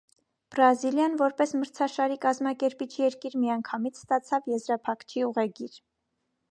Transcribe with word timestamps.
Բրազիլիան 0.53 1.17
որպես 1.19 1.53
մրցաշարի 1.59 2.17
կազմակերպիչ 2.23 2.89
երկիր 3.03 3.39
միանգամից 3.45 4.03
ստացավ 4.05 4.53
եզրափակիչի 4.55 5.29
ուղեգիր։ 5.33 5.83